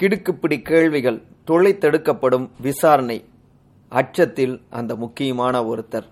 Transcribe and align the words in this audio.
கிடுக்குப்பிடி 0.00 0.56
கேள்விகள் 0.70 1.18
துளைத்தெடுக்கப்படும் 1.48 2.46
விசாரணை. 2.66 3.16
அச்சத்தில் 3.88 4.52
அந்த 4.78 4.92
முக்கியமான 5.02 5.54
ஒருத்தர். 5.70 6.06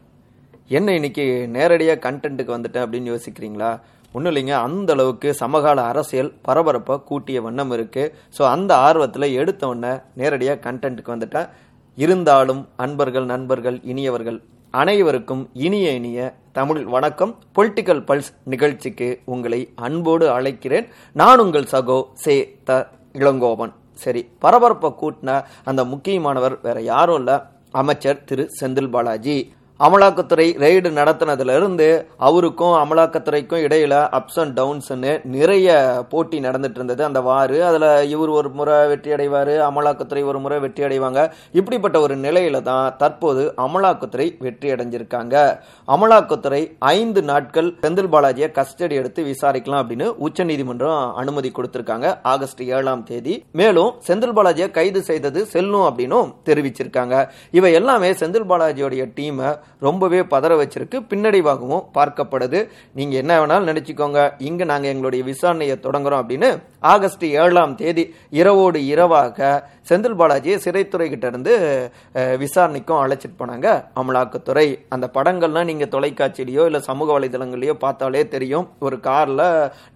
என்ன 0.76 0.94
இன்னைக்கு 0.98 1.24
நேரடியாக 1.56 2.02
கண்டென்ட்டுக்கு 2.06 2.54
வந்துட்டேன் 2.56 2.84
அப்படின்னு 2.84 3.12
யோசிக்கிறீங்களா? 3.12 3.70
ஒன்றும் 4.14 4.30
இல்லைங்க 4.32 4.54
அந்த 4.68 4.90
அளவுக்கு 4.96 5.28
சமகால 5.42 5.84
அரசியல் 5.90 6.32
பரபரப்பாக 6.46 7.04
கூட்டிய 7.10 7.42
வண்ணம் 7.46 7.74
இருக்கு. 7.76 8.04
ஸோ 8.38 8.42
அந்த 8.54 8.72
ஆர்வத்தில் 8.86 9.28
எடுத்த 9.40 9.62
உடனே 9.72 9.92
நேரடியாக 10.22 10.62
கண்டென்ட்டுக்கு 10.66 11.14
வந்துட்டேன். 11.16 11.52
இருந்தாலும் 11.98 12.64
அன்பர்கள் 12.86 13.30
நண்பர்கள் 13.34 13.78
இனியவர்கள் 13.92 14.40
அனைவருக்கும் 14.82 15.44
இனிய 15.66 15.88
இனிய 16.00 16.20
தமிழ் 16.58 16.84
வணக்கம். 16.96 17.32
பொலிட்டிக்கல் 17.56 18.04
பல்ஸ் 18.08 18.34
நிகழ்ச்சிக்கு 18.52 19.08
உங்களை 19.34 19.62
அன்போடு 19.86 20.26
அழைக்கிறேன். 20.38 20.86
நான் 21.12 21.42
உங்கள் 21.46 21.72
சகோ 21.76 21.98
சே 22.24 22.34
த 22.68 22.82
இளங்கோவன். 23.18 23.72
சரி 24.04 24.22
பரபரப்பை 24.44 24.90
கூட்டின 25.00 25.34
அந்த 25.64 25.84
முக்கியமானவர் 25.92 26.56
வேற 26.66 26.78
யாரும் 26.92 27.20
இல்லை 27.20 27.36
அமைச்சர் 27.82 28.24
திரு 28.24 28.44
செந்தில் 28.60 28.90
பாலாஜி. 28.94 29.36
அமலாக்கத்துறை 29.80 30.44
ரெய்டு 30.62 30.88
நடத்தினதுலேருந்து 30.98 31.86
அவருக்கும் 32.26 32.74
அமலாக்கத்துறைக்கும் 32.82 33.62
இடையில் 33.66 33.94
அப்ஸ் 34.18 34.38
அண்ட் 34.42 34.54
டவுன்ஸ்னு 34.58 35.12
நிறைய 35.36 35.68
போட்டி 36.12 36.38
நடந்துட்டு 36.44 36.78
இருந்தது 36.80 37.02
அந்த 37.06 37.20
வாரு 37.28 37.56
அதில் 37.68 37.86
இவர் 38.12 38.30
ஒரு 38.38 38.50
முறை 38.58 38.76
வெற்றி 38.90 39.12
அடைவார் 39.16 39.50
அமலாக்கத்துறை 39.68 40.22
ஒரு 40.30 40.40
முறை 40.44 40.58
வெற்றி 40.64 40.84
அடைவாங்க. 40.88 41.22
இப்படிப்பட்ட 41.58 41.96
ஒரு 42.04 42.16
நிலையில 42.26 42.60
தான் 42.68 42.94
தற்போது 43.02 43.42
அமலாக்கத்துறை 43.66 44.26
வெற்றி 44.46 44.70
அடைஞ்சிருக்காங்க. 44.74 45.34
அமலாக்கத்துறை 45.88 46.62
ஐந்து 46.94 47.22
நாட்கள் 47.32 47.72
செந்தில் 47.82 48.12
பாலாஜியை 48.14 48.50
கஸ்டடி 48.60 48.96
எடுத்து 49.02 49.22
விசாரிக்கலாம் 49.32 49.82
அப்படின்னு 49.82 50.08
உச்சநீதிமன்றம் 50.28 51.02
அனுமதி 51.24 51.52
கொடுத்திருக்காங்க 51.58 52.06
ஆகஸ்ட் 52.34 52.64
ஏழாம் 52.78 53.04
தேதி. 53.10 53.36
மேலும் 53.62 53.92
செந்தில் 54.08 54.36
பாலாஜியை 54.38 54.70
கைது 54.78 55.02
செய்தது 55.10 55.42
செல்லும் 55.56 55.86
அப்படின்னும் 55.90 56.32
தெரிவிச்சிருக்காங்க. 56.50 57.14
இவை 57.60 57.72
எல்லாமே 57.82 58.12
செந்தில் 58.22 58.50
பாலாஜியோடைய 58.54 59.04
டீமை 59.18 59.50
ரொம்பவே 59.86 60.20
பதற 60.34 60.52
வச்சிருக்கு. 60.60 60.98
பின்னடைவாகவும் 61.10 61.84
பார்க்கப்படுது. 61.98 62.60
நீங்கள் 62.98 63.20
என்ன 63.22 63.32
வேணாலும் 63.40 63.70
நினச்சிக்கோங்க. 63.70 64.20
இங்கே 64.48 64.64
நாங்கள் 64.72 64.92
எங்களுடைய 64.94 65.22
விசாரணையை 65.30 65.76
தொடங்குறோம் 65.86 66.22
அப்படின்னு 66.22 66.50
ஆகஸ்ட் 66.94 67.24
ஏழாம் 67.42 67.76
தேதி 67.82 68.04
இரவோடு 68.40 68.80
இரவாக 68.92 69.48
செந்தில் 69.88 70.18
பாலாஜியை 70.20 70.56
சிறைத்துறை 70.64 71.06
கிட்ட 71.12 71.26
இருந்து 71.32 71.54
விசாரணைக்கும் 72.42 73.00
அழைச்சிட்டு 73.02 73.36
போனாங்க. 73.40 73.68
அமலாக்கத்துறை. 74.00 74.66
அந்த 74.94 75.06
படங்கள்லாம் 75.16 75.68
நீங்கள் 75.70 75.92
தொலைக்காட்சியிலையோ 75.94 76.62
இல்லை 76.68 76.80
சமூக 76.88 77.08
வலைதளங்களையோ 77.18 77.74
பார்த்தாலே 77.84 78.22
தெரியும். 78.34 78.68
ஒரு 78.86 78.98
காரில் 79.08 79.44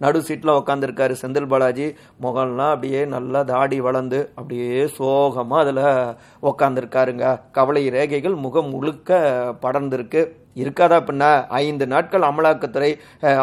நடு 0.03 0.21
சீட்டில் 0.27 0.57
உட்காந்துருக்காரு 0.59 1.15
செந்தில் 1.21 1.51
பாலாஜி. 1.53 1.87
முகம்லாம் 2.25 2.73
அப்படியே 2.75 3.01
நல்லா 3.15 3.41
தாடி 3.53 3.79
வளர்ந்து 3.87 4.19
அப்படியே 4.39 4.79
சோகமாக 4.97 5.63
அதில் 5.63 5.83
உட்காந்துருக்காருங்க 6.49 7.25
கவலை 7.57 7.83
ரேகைகள் 7.95 8.35
முகம் 8.45 8.69
முழுக்க 8.75 9.17
படர்ந்திருக்கு. 9.61 10.21
இருக்காதா 10.63 10.97
பின்ன? 11.07 11.23
ஐந்து 11.47 11.87
நாட்கள் 11.87 12.21
அமலாக்கத்துறை 12.21 12.89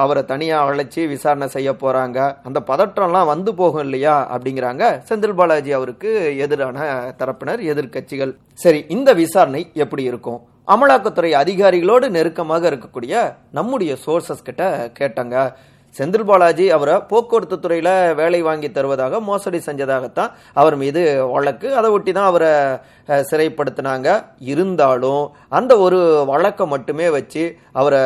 அவரை 0.03 0.25
தனியாக 0.25 0.67
அழைச்சி 0.71 1.07
விசாரணை 1.09 1.49
செய்ய 1.49 1.71
போறாங்க. 1.73 2.19
அந்த 2.45 2.63
பதற்றம்லாம் 2.67 3.31
வந்து 3.33 3.55
போகும் 3.55 3.83
இல்லையா? 3.83 4.17
அப்படிங்கிறாங்க 4.37 4.85
செந்தில் 5.09 5.39
பாலாஜி 5.41 5.73
அவருக்கு 5.73 6.11
எதிரான 6.39 6.89
தரப்பினர் 7.19 7.63
எதிர்க்கட்சிகள். 7.73 8.35
சரி 8.65 8.85
இந்த 8.89 9.13
விசாரணை 9.13 9.71
எப்படி 9.85 10.03
இருக்கும்? 10.03 10.43
அமலாக்கத்துறை 10.75 11.33
அதிகாரிகளோடு 11.43 12.09
நெருக்கமாக 12.09 12.71
இருக்கக்கூடிய 12.71 13.35
நம்முடைய 13.53 13.97
சோர்சஸ் 14.07 14.47
கிட்ட 14.49 14.91
கேட்டாங்க. 14.99 15.53
செந்தில் 15.99 16.29
பாலாஜி 16.31 16.67
அவரை 16.77 16.95
போக்குவரத்து 17.11 17.57
துறையில 17.57 17.91
வேலை 18.21 18.41
வாங்கி 18.49 18.69
தருவதாக 18.71 19.21
மோசடி 19.29 19.59
செஞ்சதாகத்தான் 19.67 20.31
அவர் 20.61 20.77
மீது 20.83 21.03
வழக்கு. 21.35 21.69
அதை 21.79 21.91
ஒட்டி 21.97 22.13
தான் 22.13 22.31
அவரை 22.33 22.51
சிறைப்படுத்தினாங்க. 23.31 24.09
இருந்தாலும் 24.53 25.25
அந்த 25.59 25.73
ஒரு 25.85 25.99
வழக்கை 26.31 26.65
மட்டுமே 26.73 27.09
வச்சு 27.17 27.45
அவரை 27.81 28.01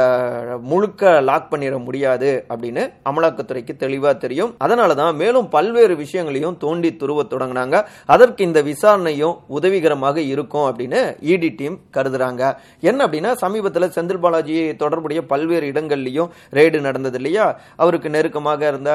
முழுக்க 0.71 1.13
லாக் 1.29 1.49
பண்ணிட 1.53 1.77
முடியாது 1.87 2.31
அப்படின்னு 2.53 2.83
அமலாக்கத்துறைக்கு 3.11 3.75
தெளிவா 3.85 4.13
தெரியும். 4.25 4.53
அதனால 4.59 4.95
தான் 5.01 5.19
மேலும் 5.23 5.49
பல்வேறு 5.57 5.97
விஷயங்களையும் 6.03 6.59
தோண்டி 6.65 6.93
துருவ 7.03 7.25
தொடங்கினாங்க. 7.33 7.77
அதற்கு 8.15 8.45
இந்த 8.49 8.63
விசாரணையும் 8.71 9.37
உதவிகரமாக 9.59 10.21
இருக்கும் 10.33 10.67
அப்படின்னு 10.69 11.01
இடி 11.33 11.51
டீம் 11.61 11.79
கருதுறாங்க. 11.97 12.43
என்ன 12.91 13.07
அப்படின்னா 13.07 13.33
சமீபத்தில் 13.45 13.95
செந்தில் 13.97 14.23
பாலாஜி 14.25 14.59
தொடர்புடைய 14.83 15.23
பல்வேறு 15.33 15.67
இடங்கள்லையும் 15.73 16.31
ரெய்டு 16.59 16.81
நடந்தது 16.81 17.19
இல்லையா? 17.21 17.47
அவருக்கு 17.81 18.09
நெருக்கமாக 18.11 18.63
இருந்த 18.69 18.91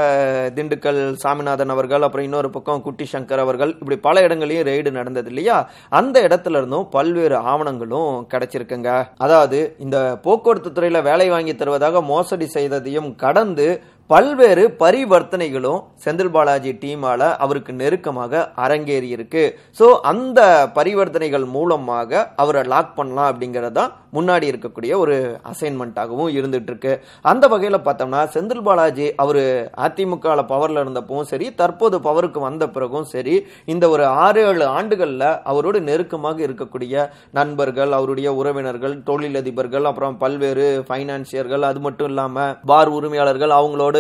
திண்டுக்கல் 0.56 1.00
சாமிநாதன் 1.24 1.74
அவர்கள் 1.76 2.06
அப்புறம் 2.08 2.28
இன்னொரு 2.28 2.50
பக்கம் 2.50 2.82
குட்டி 2.82 3.06
சங்கர் 3.14 3.44
அவர்கள் 3.46 3.72
இப்படி 3.82 3.98
பல 3.98 4.22
இடங்களையும் 4.22 4.68
ரெய்டு 4.68 4.92
நடந்தது 4.92 5.30
இல்லையா? 5.30 5.58
அந்த 6.00 6.16
இடத்துல 6.28 6.60
இருந்தும் 6.60 6.90
பல்வேறு 6.90 7.38
ஆவணங்களும் 7.52 8.12
கிடைச்சிருக்குங்க. 8.34 8.92
அதாவது 9.18 9.60
இந்த 9.78 9.98
போக்குவரத்து 10.24 10.72
துறையில 10.72 11.02
வேலை 11.02 11.30
வாங்கி 11.30 11.56
தருவதாக 11.56 12.02
மோசடி 12.12 12.48
செய்ததையும் 12.54 13.10
கடந்து 13.16 13.68
பல்வேறு 14.10 14.64
பரிவர்த்தனைகளும் 14.80 15.80
செந்தில் 16.04 16.32
பாலாஜி 16.32 16.72
டீமால 16.82 17.22
அவருக்கு 17.38 17.72
நெருக்கமாக 17.74 18.42
அரங்கேறி 18.58 19.08
இருக்கு 19.08 19.44
ஸோ 19.78 19.86
அந்த 20.04 20.40
பரிவர்த்தனைகள் 20.76 21.46
மூலமாக 21.52 22.22
அவரை 22.36 22.62
லாக் 22.68 22.92
பண்ணலாம் 22.96 23.30
அப்படிங்கிறது 23.30 23.76
தான் 23.76 23.94
முன்னாடி 24.14 24.46
இருக்கக்கூடிய 24.48 24.92
ஒரு 24.98 25.16
அசைன்மெண்ட்டாகவும் 25.46 26.30
இருந்துட்டு 26.36 26.72
இருக்கு 26.72 26.92
அந்த 27.26 27.46
வகையில் 27.48 27.80
பார்த்தோம்னா 27.80 28.22
செந்தில் 28.28 28.64
பாலாஜி 28.64 29.08
அவர் 29.18 29.42
அதிமுக 29.80 30.36
பவர்ல 30.46 30.84
இருந்தப்பவும் 30.84 31.30
சரி 31.30 31.48
தற்போது 31.56 32.00
பவருக்கு 32.02 32.40
வந்த 32.40 32.68
பிறகும் 32.68 33.10
சரி 33.10 33.36
இந்த 33.68 33.86
ஒரு 33.90 34.06
ஆறு 34.20 34.44
ஏழு 34.46 34.66
ஆண்டுகளில் 34.74 35.28
அவரோடு 35.46 35.82
நெருக்கமாக 35.82 36.40
இருக்கக்கூடிய 36.42 36.94
நண்பர்கள் 37.32 37.92
அவருடைய 37.92 38.30
உறவினர்கள் 38.36 38.96
தொழிலதிபர்கள் 39.06 39.86
அப்புறம் 39.86 40.18
பல்வேறு 40.18 40.68
ஃபைனான்சியர்கள் 40.88 41.64
அது 41.64 41.82
மட்டும் 41.82 42.10
இல்லாம 42.10 42.48
பார் 42.66 42.92
உரிமையாளர்கள் 42.92 43.58
அவங்களோட 43.58 43.95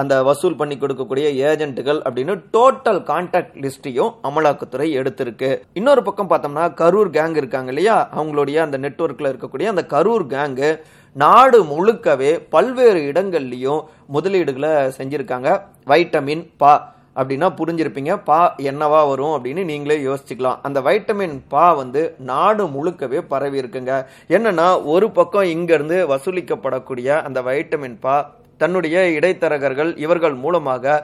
அந்த 0.00 0.22
வசூல் 0.22 0.56
பண்ணி 0.56 0.76
கொடுக்கக்கூடிய 0.76 1.26
ஏஜென்ட்டுகள் 1.50 2.00
அப்படின்னு 2.06 2.34
டோட்டல் 2.56 3.00
கான்டாக்ட் 3.10 3.56
லிஸ்டையும் 3.64 4.12
அமலாக்கத்துறை 4.30 4.88
எடுத்திருக்கு. 5.00 5.50
இன்னொரு 5.80 6.02
பக்கம் 6.02 6.30
பார்த்தோம்னா 6.30 6.66
கரூர் 6.82 7.12
கேங் 7.18 7.36
இருக்காங்க 7.42 7.72
இல்லையா? 7.74 7.96
அவங்களுடைய 8.18 8.56
அந்த 8.66 8.78
நெட்ஒர்க்கில் 8.78 9.30
இருக்கக்கூடிய 9.32 9.74
அந்த 9.74 9.84
கரூர் 9.94 10.26
கேங்கு 10.34 10.70
நாடு 11.16 11.58
முழுக்கவே 11.64 12.32
பல்வேறு 12.54 13.00
இடங்கள்லையும் 13.10 13.82
முதலீடுகளை 14.14 14.72
செஞ்சிருக்காங்க. 14.98 15.48
வைட்டமின் 15.90 16.44
பா 16.62 16.72
அப்படின்னா 17.20 17.48
புரிஞ்சிருப்பீங்க. 17.58 18.12
பா 18.28 18.38
என்னவா 18.70 19.00
வரும் 19.08 19.34
அப்படின்னு 19.34 19.64
நீங்களே 19.64 19.96
யோசிச்சுக்கலாம். 20.06 20.58
அந்த 20.66 20.78
வைட்டமின் 20.86 21.36
பா 21.52 21.66
வந்து 21.80 22.02
நாடு 22.30 22.64
முழுக்கவே 22.76 23.20
பரவி 23.32 23.60
இருக்குங்க 23.62 23.92
என்னன்னா 24.36 24.68
ஒரு 24.94 25.08
பக்கம் 25.18 25.50
இங்க 25.56 25.72
இருந்து 25.74 25.98
வசூலிக்கப்படக்கூடிய 26.12 27.22
அந்த 27.28 27.42
வைட்டமின் 27.50 27.96
பா 28.06 28.16
தன்னுடைய 28.62 28.96
இடைத்தரகர்கள் 29.18 29.90
இவர்கள் 30.04 30.36
மூலமாக 30.44 30.94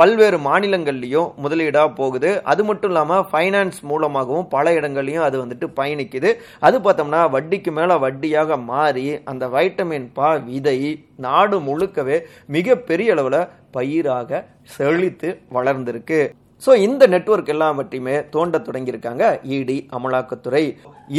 பல்வேறு 0.00 0.38
மாநிலங்கள்லையும் 0.46 1.28
முதலீடா 1.44 1.84
போகுது. 2.00 2.30
அது 2.52 2.64
மட்டும் 2.68 2.90
இல்லாமல் 2.92 3.24
ஃபைனான்ஸ் 3.30 3.80
மூலமாகவும் 3.90 4.48
பல 4.56 4.74
இடங்கள்லையும் 4.78 5.26
அது 5.28 5.38
வந்துட்டு 5.42 5.68
பயணிக்குது. 5.80 6.32
அது 6.68 6.78
பார்த்தோம்னா 6.86 7.22
வட்டிக்கு 7.36 7.72
மேல 7.78 7.98
வட்டியாக 8.06 8.58
மாறி 8.72 9.06
அந்த 9.32 9.46
வைட்டமின் 9.56 10.08
பா 10.18 10.30
விதை 10.50 10.78
நாடு 11.26 11.58
முழுக்கவே 11.68 12.18
மிகப்பெரிய 12.56 13.14
அளவில் 13.16 13.40
பயிராக 13.78 14.44
செழித்து 14.76 15.28
வளர்ந்திருக்கு. 15.56 16.20
ஸோ 16.64 16.70
இந்த 16.86 17.02
நெட்வொர்க் 17.12 17.50
எல்லாவற்றையுமே 17.54 18.16
தோண்ட 18.34 18.56
தொடங்கியிருக்காங்க 18.64 19.24
இடி 19.56 19.76
அமலாக்கத்துறை. 19.96 20.64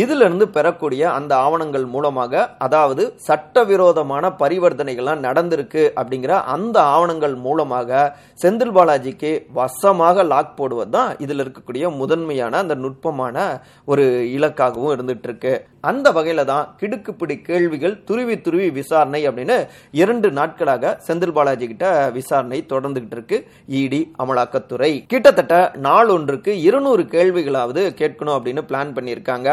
இதிலிருந்து 0.02 0.46
பெறக்கூடிய 0.56 1.04
அந்த 1.18 1.32
ஆவணங்கள் 1.46 1.86
மூலமாக 1.96 2.44
அதாவது 2.66 3.04
சட்டவிரோதமான 3.28 4.34
பரிவர்த்தனைகள்லாம் 4.42 5.26
நடந்திருக்கு 5.28 5.84
அப்படிங்கிற 6.00 6.36
அந்த 6.56 6.78
ஆவணங்கள் 6.94 7.36
மூலமாக 7.48 8.04
செந்தில் 8.44 8.76
பாலாஜிக்கு 8.78 9.32
வசமாக 9.60 10.24
லாக் 10.32 10.58
போடுவது 10.60 10.94
தான் 10.98 11.12
இதில் 11.26 11.44
இருக்கக்கூடிய 11.44 11.92
முதன்மையான 12.02 12.60
அந்த 12.64 12.78
நுட்பமான 12.86 13.38
ஒரு 13.92 14.06
இலக்காகவும் 14.38 14.96
இருந்துட்டு 14.96 15.30
இருக்கு. 15.30 15.54
அந்த 15.82 16.12
வகையில 16.12 16.44
தான் 16.46 16.76
கிடுக்குப்பிடி 16.80 17.42
கேள்விகள் 17.42 18.04
துருவி 18.04 18.42
துருவி 18.42 18.70
விசாரணை 18.72 19.28
அப்படின்னு 19.28 19.68
இரண்டு 19.92 20.32
நாட்களாக 20.32 21.02
செந்தில் 21.08 21.32
பாலாஜி 21.32 21.68
கிட்ட 21.68 22.10
விசாரணை 22.14 22.66
தொடர்ந்துகிட்டு 22.70 23.16
இருக்கு. 23.18 23.38
இடி 23.68 24.02
அமலாக்கத்துறை. 24.20 24.92
கிட்டத்தட்ட 25.08 25.72
நாள் 25.88 26.08
ஒன்றுக்கு 26.08 26.62
இருநூறு 26.62 27.04
கேள்விகளாவது 27.04 27.82
கேட்கணும் 28.02 28.36
அப்படின்னு 28.38 28.62
பிளான் 28.70 28.94
பண்ணியிருக்காங்க. 28.98 29.50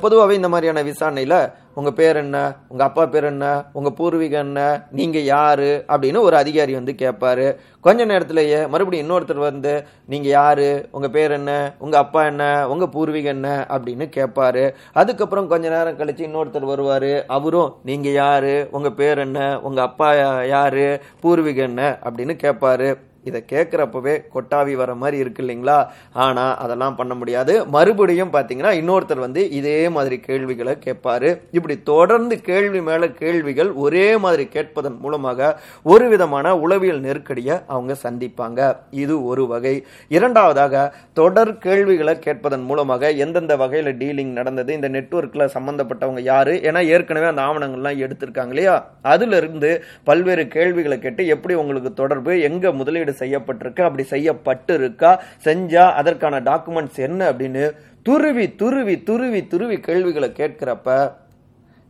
பொதுவாகவே 0.00 0.34
இந்த 0.34 0.48
மாதிரியான 0.48 0.82
விசாரணையில 0.90 1.34
உங்க 1.74 1.92
பேர் 1.92 2.16
என்ன? 2.16 2.56
உங்க 2.68 2.84
அப்பா 2.84 3.06
பேர் 3.06 3.24
என்ன? 3.24 3.64
உங்க 3.72 3.90
பூர்வீகம் 3.98 4.44
என்ன? 4.46 4.86
நீங்க 4.90 5.18
யாரு? 5.18 5.84
அப்படின்னு 5.88 6.20
ஒரு 6.20 6.36
அதிகாரி 6.36 6.72
வந்து 6.72 6.94
கேட்பாரு 6.98 7.56
கொஞ்ச 7.80 8.04
நேரத்திலேயே 8.04 8.66
மறுபடியும் 8.66 9.10
இன்னொருத்தர் 9.10 9.38
வந்து 9.38 9.84
நீங்க 10.06 10.28
யாரு? 10.28 10.88
உங்க 10.90 11.08
பேர் 11.08 11.30
என்ன? 11.30 11.74
உங்க 11.78 11.98
அப்பா 11.98 12.24
என்ன? 12.24 12.68
உங்க 12.68 12.84
பூர்வீகம் 12.84 13.34
என்ன? 13.36 13.66
அப்படின்னு 13.68 14.08
கேட்பாரு 14.16 14.74
அதுக்கப்புறம் 14.92 15.48
கொஞ்ச 15.48 15.68
நேரம் 15.68 15.98
கழிச்சு 15.98 16.26
இன்னொருத்தர் 16.30 16.70
வருவாரு. 16.72 17.24
அவரும் 17.26 17.74
நீங்க 17.84 18.08
யாரு? 18.08 18.68
உங்க 18.70 18.90
பேர் 18.90 19.18
என்ன? 19.18 19.60
உங்க 19.60 19.82
அப்பா 19.82 20.14
யாரு? 20.42 21.00
பூர்வீகம் 21.22 21.56
என்ன? 21.56 21.98
அப்படின்னு 22.04 22.34
கேட்பாரு 22.42 23.06
இதை 23.24 23.44
கேட்குறப்பவே 23.52 24.14
கொட்டாவி 24.34 24.74
வர 24.76 24.94
மாதிரி 24.94 25.16
இருக்கு 25.16 25.42
இல்லைங்களா? 25.44 25.78
ஆனால் 26.12 26.56
அதெல்லாம் 26.56 26.96
பண்ண 26.96 27.14
முடியாது. 27.14 27.54
மறுபடியும் 27.66 28.32
பார்த்தீங்கன்னா 28.32 28.72
இன்னொருத்தர் 28.80 29.24
வந்து 29.24 29.50
இதே 29.50 29.88
மாதிரி 29.88 30.20
கேள்விகளை 30.20 30.74
கேட்பாரு. 30.86 31.30
இப்படி 31.50 31.82
தொடர்ந்து 31.82 32.40
கேள்வி 32.40 32.80
மேலே 32.80 33.08
கேள்விகள் 33.12 33.72
ஒரே 33.72 34.06
மாதிரி 34.16 34.46
கேட்பதன் 34.46 34.98
மூலமாக 35.00 35.50
ஒரு 35.82 36.08
விதமான 36.08 36.56
உளவியல் 36.58 37.00
நெருக்கடியை 37.00 37.56
அவங்க 37.66 37.96
சந்திப்பாங்க. 38.02 38.76
இது 38.90 39.24
ஒரு 39.24 39.46
வகை. 39.46 39.74
இரண்டாவதாக 40.08 40.84
தொடர் 41.12 41.52
கேள்விகளை 41.58 42.18
கேட்பதன் 42.18 42.64
மூலமாக 42.70 43.10
எந்தெந்த 43.24 43.56
வகையில் 43.56 43.92
டீலிங் 44.02 44.32
நடந்தது 44.32 44.72
இந்த 44.74 44.88
நெட்ஒர்க்கில் 44.88 45.52
சம்பந்தப்பட்டவங்க 45.56 46.20
யாரு? 46.20 46.54
ஏன்னா 46.68 46.86
ஏற்கனவே 46.86 47.26
அந்த 47.32 47.42
ஆவணங்கள்லாம் 47.42 48.02
எடுத்திருக்காங்க 48.06 48.48
இல்லையா? 48.48 48.76
அதுலருந்து 49.04 49.72
பல்வேறு 50.04 50.46
கேள்விகளை 50.48 50.98
கேட்டு 50.98 51.26
எப்படி 51.26 51.54
உங்களுக்கு 51.54 51.92
தொடர்பு 51.92 52.40
எங்கே 52.40 52.72
முதலீடு 52.80 53.14
செய்யப்பட்டிருக்கு 53.18 53.82
அப்படி 53.82 54.04
செய்யப்பட்டு 54.06 54.74
இருக்கா 54.74 55.12
செஞ்சா 55.44 55.84
அதற்கான 55.94 56.40
டாக்குமெண்ட்ஸ் 56.42 57.00
என்ன 57.00 57.20
அப்படின்னு 57.30 57.64
துருவி 58.06 58.46
துருவி 58.56 58.94
துருவி 59.02 59.40
துருவி 59.46 59.78
கேள்விகளை 59.80 60.30
கேட்கிறப்ப 60.32 60.90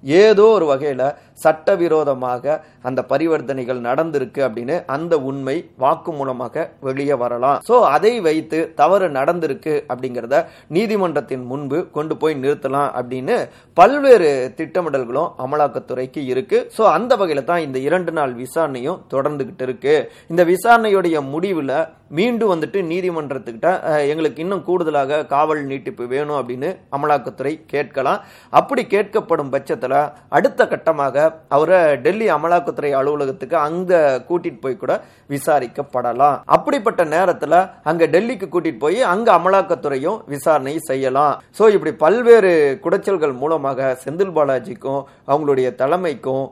ஏதோ 0.05 0.45
ஒரு 0.57 0.67
வகையில் 0.71 1.05
சட்டவிரோதமாக 1.45 2.55
அந்த 2.89 3.01
பரிவர்த்தனைகள் 3.11 3.81
நடந்திருக்கு 3.89 4.41
அப்படின்னு 4.47 4.77
அந்த 4.95 5.15
உண்மை 5.31 5.57
வாக்கு 5.83 6.11
மூலமாக 6.19 6.65
வெளியே 6.87 7.17
வரலாம். 7.23 7.59
ஸோ 7.69 7.75
அதை 7.97 8.13
வைத்து 8.27 8.59
தவறு 8.81 9.09
நடந்திருக்கு 9.19 9.75
அப்படிங்கிறத 9.91 10.39
நீதிமன்றத்தின் 10.77 11.45
முன்பு 11.53 11.81
கொண்டு 11.97 12.17
போய் 12.23 12.41
நிறுத்தலாம் 12.43 12.91
அப்படின்னு 13.01 13.37
பல்வேறு 13.81 14.31
திட்டமிடல்களும் 14.61 15.31
அமலாக்கத்துறைக்கு 15.47 16.23
இருக்கு. 16.33 16.61
ஸோ 16.79 16.85
அந்த 16.97 17.13
வகையில் 17.21 17.49
தான் 17.51 17.65
இந்த 17.67 17.81
இரண்டு 17.89 18.15
நாள் 18.19 18.35
விசாரணையும் 18.43 19.01
தொடர்ந்துகிட்டு 19.15 19.67
இருக்கு. 19.69 19.97
இந்த 20.33 20.45
விசாரணையுடைய 20.53 21.17
முடிவில் 21.33 21.77
மீண்டும் 22.17 22.51
வந்துட்டு 22.53 22.79
நீதிமன்றத்துக்கிட்ட 22.91 23.71
எங்களுக்கு 24.13 24.43
இன்னும் 24.45 24.65
கூடுதலாக 24.69 25.19
காவல் 25.33 25.63
நீட்டிப்பு 25.71 26.05
வேணும் 26.13 26.39
அப்படின்னு 26.41 26.69
அமலாக்கத்துறை 26.97 27.53
கேட்கலாம். 27.73 28.21
அப்படி 28.61 28.83
கேட்கப்படும் 28.95 29.53
பட்சத்தில் 29.55 29.97
அடுத்த 30.39 30.67
கட்டமாக 30.73 31.27
அவரை 31.57 31.81
டெல்லி 32.05 32.29
அமலாக்கத்துறை 32.37 32.93
அலுவலகத்துக்கு 33.01 33.57
அங்க 33.69 34.01
கூட்டிட்டு 34.29 34.63
போய் 34.65 34.81
கூட 34.83 34.95
விசாரிக்கப்படலாம். 35.35 36.39
அப்படிப்பட்ட 36.57 37.05
நேரத்தில் 37.17 37.59
அங்க 37.93 38.07
டெல்லிக்கு 38.15 38.49
கூட்டிட்டு 38.55 38.83
போய் 38.85 39.01
அங்க 39.15 39.29
அமலாக்கத்துறையும் 39.39 40.21
விசாரணை 40.35 40.77
செய்யலாம். 40.91 41.35
ஸோ 41.59 41.67
இப்படி 41.77 41.95
பல்வேறு 42.05 42.55
குடைச்சல்கள் 42.87 43.41
மூலமாக 43.43 43.91
செந்தில் 44.05 44.35
பாலாஜிக்கும் 44.39 45.03
அவங்களுடைய 45.31 45.69
தலைமைக்கும் 45.83 46.47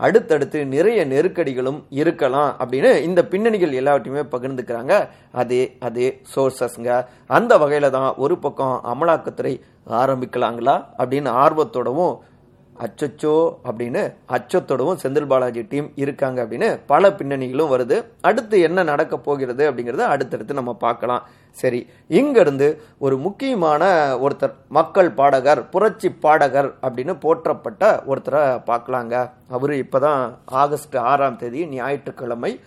அடுத்தடுத்து 0.00 0.58
நிறைய 0.66 1.04
நெருக்கடிகளும் 1.04 1.80
இருக்கலாம் 2.00 2.50
அப்படின்னு 2.62 2.90
இந்த 3.08 3.20
பின்னணிகள் 3.32 3.78
எல்லாவற்றையுமே 3.80 4.24
பகிர்ந்துக்கிறாங்க. 4.34 4.94
அதே 5.32 5.62
அதே 5.88 6.08
சோர்சஸ்ங்க 6.34 6.90
அந்த 7.26 7.58
வகையில 7.58 7.90
தான் 7.90 8.14
ஒரு 8.24 8.36
பக்கம் 8.38 8.76
அமலாக்கத்துறை 8.92 9.54
ஆரம்பிக்கலாங்களா 10.02 10.76
அப்படின்னு 10.98 11.30
ஆர்வத்தோடவும் 11.44 12.14
அச்சச்சோ 12.84 13.34
அப்படின்னு 13.68 14.02
அச்சத்தோடவும் 14.36 15.00
செந்தில் 15.02 15.26
பாலாஜி 15.26 15.62
டீம் 15.62 15.88
இருக்காங்க 15.94 16.44
அப்படின்னு 16.44 16.80
பல 16.86 17.10
பின்னணிகளும் 17.10 17.72
வருது. 17.74 18.04
அடுத்து 18.20 18.60
என்ன 18.60 18.82
நடக்க 18.82 19.16
போகிறது 19.18 19.70
அப்படிங்கறத 19.70 20.04
அடுத்தடுத்து 20.14 20.54
நம்ம 20.54 20.74
பார்க்கலாம். 20.74 21.22
சரி 21.50 21.86
இங்கிருந்து 22.08 22.68
ஒரு 22.98 23.16
முக்கியமான 23.16 23.82
ஒருத்தர் 24.16 24.54
மக்கள் 24.68 25.10
பாடகர் 25.10 25.68
புரட்சி 25.68 26.10
பாடகர் 26.10 26.70
அப்படின்னு 26.82 27.14
போற்றப்பட்ட 27.24 27.82
ஒருத்தரை 28.12 28.44
பார்க்கலாங்க. 28.70 29.30
அவரு 29.48 29.84
இப்பதான் 29.84 30.22
ஆகஸ்ட் 30.44 30.96
ஆறாம் 30.96 31.36
தேதி 31.36 31.66
ஞாயிற்றுக்கிழமை 31.66 32.60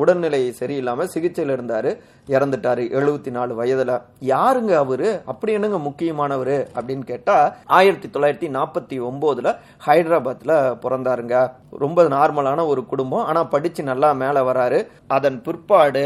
உடல்நிலை 0.00 0.42
சரியில்லாமல் 0.60 1.12
சிகிச்சையில் 1.14 1.54
இருந்தார். 1.54 1.90
இறந்துட்டாரு. 2.34 2.82
எழுபத்தி 2.98 3.30
நாலு 3.36 3.52
வயதில். 3.60 3.94
யாருங்க 4.32 4.72
அவரு? 4.82 5.08
அப்படி 5.30 5.52
என்னங்க 5.52 5.78
முக்கியமானவர்? 5.78 6.56
அப்படின்னு 6.76 7.04
கேட்டால் 7.12 7.52
ஆயிரத்தி 7.78 8.08
தொள்ளாயிரத்தி 8.08 8.48
நாற்பத்தி 8.56 8.96
ஒம்போதில் 9.08 9.50
ஹைதராபாத்தில் 9.86 10.54
பிறந்தாருங்க. 10.84 11.36
ரொம்ப 11.84 12.02
நார்மலான 12.16 12.66
ஒரு 12.66 12.84
குடும்பம். 12.92 13.24
ஆனால் 13.24 13.48
படித்து 13.48 13.82
நல்லா 13.82 14.10
மேலே 14.22 14.40
வராரு. 14.50 14.80
அதன் 15.16 15.38
பிற்பாடு 15.46 16.04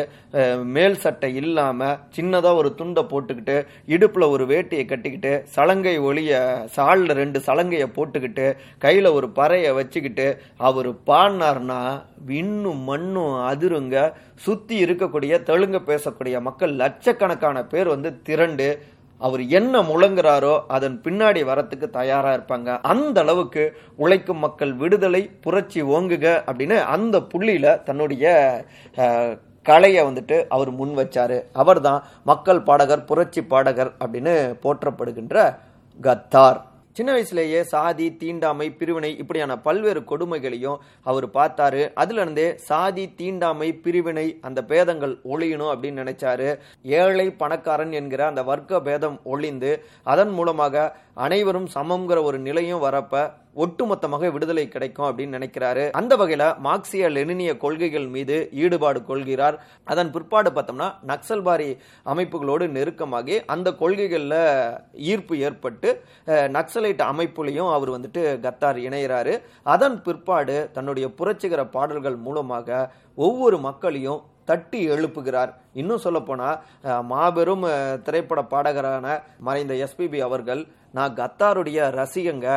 மேல் 0.76 0.96
சட்டை 1.04 1.34
இல்லாமல் 1.34 1.98
சின்னதாக 2.16 2.60
ஒரு 2.60 2.70
துண்டை 2.74 3.04
போட்டுக்கிட்டு 3.12 3.56
இடுப்பில் 3.94 4.32
ஒரு 4.34 4.46
வேட்டியை 4.46 4.84
கட்டிக்கிட்டு 4.86 5.32
சலங்கை 5.56 5.94
ஒளிய 6.08 6.40
சாலில் 6.76 7.18
ரெண்டு 7.22 7.38
சலங்கையை 7.46 7.88
போட்டுக்கிட்டு 7.98 8.46
கையில் 8.78 9.14
ஒரு 9.18 9.28
பறையை 9.38 9.74
வச்சுக்கிட்டு 9.74 10.26
அவர் 10.56 10.90
பாடினார்னா 11.10 11.80
விண்ணும் 12.26 12.82
மண்ணும் 12.90 13.34
அதிருங்க 13.56 13.96
சுத்தி 14.48 14.76
இருக்கக்கூடிய 14.84 15.42
தெலுங்கு 15.50 15.82
பேசக்கூடிய 15.92 16.40
மக்கள் 16.50 16.74
லட்சக்கணக்கான 16.82 17.64
பேர் 17.72 17.94
வந்து 17.94 18.10
திரண்டு 18.28 18.68
அவர் 19.20 19.42
என்ன 19.58 19.74
முழங்குறாரோ 19.88 20.54
அதன் 20.76 20.96
பின்னாடி 21.04 21.42
வரத்துக்கு 21.50 21.86
தயாரா 21.90 22.30
இருப்பாங்க. 22.34 22.68
அந்த 22.92 23.16
அளவுக்கு 23.24 23.62
உழைக்கும் 23.96 24.42
மக்கள் 24.46 24.72
விடுதலை 24.82 25.22
புரட்சி 25.44 25.82
ஓங்குக 25.82 26.26
அப்படின்னு 26.48 26.76
அந்த 26.96 27.18
புள்ளியில 27.32 27.82
தன்னுடைய 27.82 28.34
கலையை 29.70 30.02
வந்துட்டு 30.04 30.36
அவர் 30.56 30.70
முன் 30.80 30.92
வச்சாரு. 30.98 31.38
அவர்தான் 31.62 32.02
மக்கள் 32.24 32.62
பாடகர் 32.68 33.08
புரட்சி 33.10 33.44
பாடகர் 33.52 33.92
அப்படின்னு 34.04 34.34
போற்றப்படுகின்ற 34.64 35.56
கத்தார். 36.00 36.60
சின்ன 36.96 37.10
வயசுலேயே 37.14 37.60
சாதி 37.72 38.04
தீண்டாமை 38.20 38.66
பிரிவினை 38.80 39.08
இப்படியான 39.22 39.52
பல்வேறு 39.64 40.00
கொடுமைகளையும் 40.10 40.78
அவர் 41.10 41.26
பார்த்தாரு. 41.34 41.82
அதுலேருந்தே 42.02 42.46
சாதி 42.68 43.04
தீண்டாமை 43.18 43.68
பிரிவினை 43.84 44.24
அந்த 44.40 44.60
பேதங்கள் 44.70 45.14
ஒழியணும் 45.32 45.72
அப்படின்னு 45.72 46.02
நினைச்சாரு. 46.02 46.48
ஏழை 47.00 47.26
பணக்காரன் 47.42 47.92
என்கிற 47.92 48.22
அந்த 48.26 48.42
வர்க்க 48.42 48.80
பேதம் 48.88 49.18
ஒழிந்து 49.24 49.72
அதன் 50.12 50.32
மூலமாக 50.38 50.86
அனைவரும் 51.26 51.68
சமம்ங்கிற 51.74 52.22
ஒரு 52.22 52.38
நிலையும் 52.38 52.84
வரப்ப 52.86 53.14
ஒட்டுமொத்தமாக 53.64 54.30
விடுதலை 54.34 54.64
கிடைக்கும் 54.74 55.06
அப்படின்னு 55.08 55.36
நினைக்கிறாரு. 55.38 55.84
அந்த 56.00 56.12
வகையில 56.20 56.44
மார்க்சிய 56.66 57.08
லெனினிய 57.16 57.52
கொள்கைகள் 57.64 58.08
மீது 58.16 58.36
ஈடுபாடு 58.64 59.00
கொள்கிறார். 59.10 59.56
அதன் 59.92 60.12
பிற்பாடு 60.14 60.50
பார்த்தோம்னா 60.56 60.88
நக்சல்பாரி 61.10 61.70
அமைப்புகளோடு 62.12 62.66
நெருக்கமாகி 62.76 63.36
அந்த 63.54 63.68
கொள்கைகளில் 63.82 64.38
ஈர்ப்பு 65.10 65.34
ஏற்பட்டு 65.48 65.90
நக்சலைட் 66.58 67.02
அமைப்புலையும் 67.10 67.72
அவர் 67.78 67.94
வந்துட்டு 67.96 68.22
கத்தார் 68.46 68.80
இணைகிறாரு 68.86 69.34
அதன் 69.74 69.98
பிற்பாடு 70.06 70.56
தன்னுடைய 70.78 71.08
புரட்சிகர 71.18 71.64
பாடல்கள் 71.76 72.24
மூலமாக 72.28 72.78
ஒவ்வொரு 73.26 73.58
மக்களையும் 73.68 74.22
தட்டி 74.50 74.80
எழுப்புகிறார். 74.94 75.52
இன்னும் 75.80 76.02
சொல்ல 76.02 76.18
போனா 76.26 76.48
மாபெரும் 77.12 77.64
திரைப்பட 78.06 78.40
பாடகரான 78.52 79.06
மறைந்த 79.46 79.74
எஸ்பிபி 79.84 80.18
அவர்கள் 80.26 80.62
நான் 80.96 81.16
கத்தாருடைய 81.20 81.88
ரசிகங்க 81.98 82.48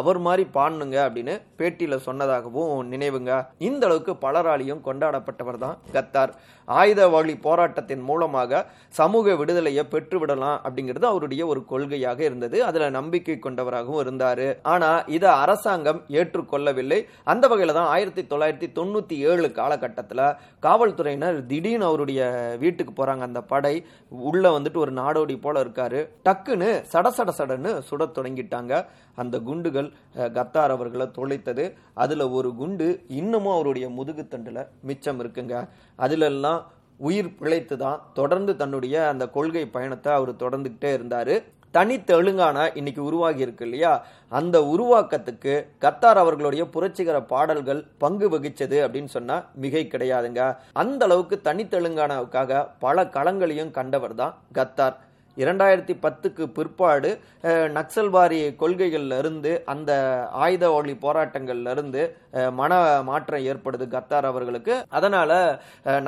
அவர் 0.00 0.18
மாதிரி 0.26 0.44
பாடணுங்க 0.56 0.96
அப்படின்னு 1.06 1.34
பேட்டியில 1.58 1.98
சொன்னதாகவும் 2.06 2.72
நினைவுங்க. 2.94 3.32
இந்த 3.68 3.82
அளவுக்கு 3.86 4.12
பலராலையும் 4.24 4.84
கொண்டாடப்பட்டவர் 4.88 5.58
தான் 5.64 5.78
கத்தார். 5.92 6.32
ஆயுத 6.80 7.02
வழி 7.14 7.34
போராட்டத்தின் 7.46 8.04
மூலமாக 8.08 8.60
சமூக 8.98 9.34
விடுதலையை 9.40 9.84
பெற்றுவிடலாம் 9.90 10.58
அப்படிங்கிறது 10.66 11.06
அவருடைய 11.12 11.42
ஒரு 11.46 11.60
கொள்கையாக 11.70 12.20
இருந்தது. 12.20 12.64
அதுல 12.68 12.90
நம்பிக்கை 12.98 13.36
கொண்டவராகவும் 13.38 14.02
இருந்தாரு. 14.04 14.46
ஆனா 14.74 14.90
இதை 15.16 15.30
அரசாங்கம் 15.42 16.00
ஏற்றுக்கொள்ளவில்லை. 16.20 17.00
அந்த 17.24 17.48
வகையில 17.48 17.76
தான் 17.78 17.90
ஆயிரத்தி 17.96 18.22
தொள்ளாயிரத்தி 18.22 18.70
தொண்ணூத்தி 18.78 19.18
ஏழு 19.30 19.48
காலகட்டத்தில் 19.60 20.24
காவல்துறையினர் 20.66 21.40
திடீர்னு 21.46 21.88
அவருடைய 21.90 22.20
வீட்டுக்கு 22.64 22.94
போறாங்க. 22.98 23.24
அந்த 23.28 23.42
படை 23.52 23.74
உள்ள 24.30 24.44
வந்துட்டு 24.58 24.82
ஒரு 24.84 24.92
நாடோடி 25.02 25.40
போல 25.40 25.64
இருக்காரு. 25.64 26.02
டக்குன்னு 26.28 26.70
சட 26.92 27.08
சட 27.18 27.30
சடன்னு 27.38 27.72
சுடத் 27.90 28.16
தொடங்கிட்டாங்க. 28.18 28.72
அந்த 29.22 29.38
குண்டுகள் 29.48 29.88
கத்தார் 30.36 30.74
அவர்களை 30.76 31.06
தொலைத்தது. 31.18 31.66
அதில் 32.04 32.26
ஒரு 32.38 32.50
குண்டு 32.60 32.88
இன்னமும் 33.20 33.56
அவருடைய 33.56 33.88
முதுகுத்தண்டில் 33.98 34.62
மிச்சம் 34.90 35.20
இருக்குங்க. 35.24 35.56
அதிலெல்லாம் 36.06 36.62
உயிர் 37.08 37.36
பிழைத்து 37.38 37.76
தான் 37.84 38.02
தொடர்ந்து 38.18 38.52
தன்னுடைய 38.62 38.96
அந்த 39.12 39.24
கொள்கை 39.36 39.66
பயணத்தை 39.76 40.10
அவர் 40.18 40.40
தொடர்ந்துக்கிட்டே 40.42 40.90
இருந்தார். 40.98 41.34
தனி 41.76 41.94
தெலுங்கானா 42.08 42.64
இன்னைக்கு 42.78 43.00
உருவாகி 43.08 43.42
இருக்கு 43.44 43.64
இல்லையா? 43.66 43.92
அந்த 44.38 44.56
உருவாக்கத்துக்கு 44.72 45.54
கத்தார் 45.84 46.20
அவர்களுடைய 46.22 46.64
புரட்சிகர 46.74 47.16
பாடல்கள் 47.32 47.80
பங்கு 48.02 48.26
வகிச்சது 48.34 48.78
அப்படின்னு 48.84 49.10
சொன்னா 49.16 49.36
மிகை 49.62 49.82
கிடையாதுங்க. 49.94 50.42
அந்த 50.82 51.02
அளவுக்கு 51.08 51.38
தனித்தெலுங்கானாவுக்காக 51.48 52.62
பல 52.84 53.04
களங்களையும் 53.16 53.74
கண்டவர் 53.78 54.14
தான் 54.22 54.36
கத்தார். 54.58 54.96
இரண்டாயிரத்தி 55.42 55.94
பத்துக்கு 56.04 56.44
பிற்பாடு 56.56 57.10
நக்சல்வாரி 57.76 58.38
கொள்கைகள்லேருந்து 58.62 59.52
அந்த 59.72 59.92
ஆயுத 60.44 60.64
ஒளி 60.78 60.94
போராட்டங்கள்லேருந்து 61.04 62.02
மன 62.60 62.80
மாற்றம் 63.08 63.46
ஏற்படுது 63.50 63.86
கத்தார் 63.94 64.28
அவர்களுக்கு. 64.30 64.74
அதனால் 64.98 65.36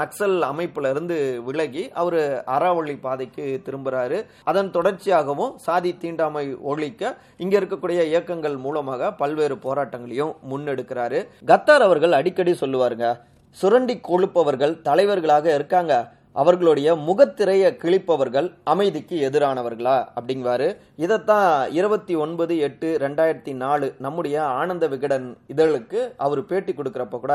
நக்சல் 0.00 0.36
அமைப்பிலிருந்து 0.50 1.16
விலகி 1.48 1.84
அவர் 2.02 2.20
அறவழி 2.56 2.96
பாதைக்கு 3.06 3.46
திரும்புகிறாரு 3.68 4.20
அதன் 4.52 4.74
தொடர்ச்சியாகவும் 4.76 5.54
சாதி 5.68 5.92
தீண்டாமை 6.04 6.46
ஒழிக்க 6.72 7.14
இங்கே 7.44 7.58
இருக்கக்கூடிய 7.60 8.02
இயக்கங்கள் 8.12 8.58
மூலமாக 8.66 9.12
பல்வேறு 9.22 9.56
போராட்டங்களையும் 9.66 10.34
முன்னெடுக்கிறாரு. 10.52 11.20
கத்தார் 11.52 11.86
அவர்கள் 11.88 12.18
அடிக்கடி 12.20 12.54
சொல்லுவாருங்க 12.62 13.08
சுரண்டி 13.56 13.94
கொழுப்பவர்கள் 14.08 14.74
தலைவர்களாக 14.86 15.46
இருக்காங்க. 15.58 15.94
அவர்களுடைய 16.42 16.88
முகத்திரையை 17.08 17.70
கிழிப்பவர்கள் 17.82 18.48
அமைதிக்கு 18.72 19.16
எதிரானவர்களா 19.28 19.96
அப்படிங்குவாரு. 20.18 20.68
இதைத்தான் 21.04 21.50
இருபத்தி 21.78 22.14
ஒன்பது 22.24 22.54
எட்டு 22.68 22.88
ரெண்டாயிரத்தி 23.04 23.54
நாலு 23.62 23.88
நம்முடைய 24.06 24.36
ஆனந்த 24.60 24.86
விகடன் 24.94 25.26
இதழுக்கு 25.54 26.00
அவர் 26.26 26.42
பேட்டி 26.50 26.74
கொடுக்குறப்ப 26.80 27.20
கூட 27.24 27.34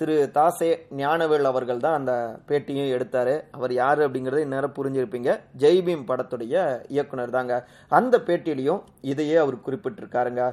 திரு 0.00 0.16
தாசே 0.38 0.70
ஞானவேல் 1.02 1.50
அவர்கள் 1.52 1.84
தான் 1.86 1.98
அந்த 2.00 2.12
பேட்டியும் 2.50 2.92
எடுத்தாரு. 2.96 3.36
அவர் 3.58 3.74
யார் 3.82 4.02
அப்படிங்கிறது 4.06 4.46
இந்நேரம் 4.46 4.76
புரிஞ்சிருப்பீங்க. 4.78 5.32
ஜெய்பீம் 5.64 6.06
படத்துடைய 6.10 6.66
இயக்குனர் 6.96 7.36
தாங்க. 7.38 7.56
அந்த 8.00 8.14
பேட்டியிலையும் 8.28 8.84
இதையே 9.12 9.36
அவர் 9.44 9.64
குறிப்பிட்டிருக்காருங்க. 9.66 10.44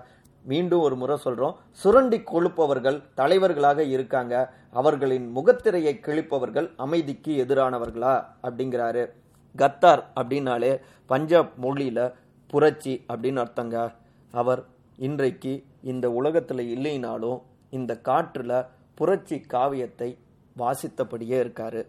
மீண்டும் 0.43 0.79
ஒரு 0.79 0.95
முறை 0.95 1.17
சொல்றோம். 1.25 1.55
சுரண்டி 1.71 2.17
கொழுப்பவர்கள் 2.17 3.01
தலைவர்களாக 3.13 3.83
இருக்காங்க. 3.83 4.53
அவர்களின் 4.71 5.35
முகத்திரையை 5.35 5.99
கிழிப்பவர்கள் 5.99 6.71
அமைதிக்கு 6.77 7.45
எதிரானவர்களா? 7.45 8.25
அப்படிங்கிறாரு. 8.43 9.11
கத்தார் 9.57 10.03
அப்படின்னாலே 10.15 10.79
பஞ்சாப் 11.05 11.65
மொழியில 11.65 12.13
புரட்சி 12.47 13.05
அப்படின்னு 13.09 13.35
அர்த்தங்க. 13.35 13.91
அவர் 14.31 14.65
இன்றைக்கு 14.97 15.63
இந்த 15.83 16.09
உலகத்துல 16.09 16.61
இல்லைனாலும் 16.61 17.41
இந்த 17.69 17.99
காற்றுல 18.03 18.65
புரட்சி 18.93 19.39
காவியத்தை 19.39 20.17
வாசித்தபடியே 20.57 21.43
இருக்காரு. 21.43 21.85